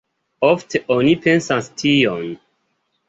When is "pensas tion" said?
1.27-2.27